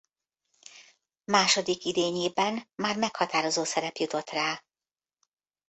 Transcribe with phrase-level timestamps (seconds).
[1.25, 4.63] Második idényében már meghatározó szerep jutott rá.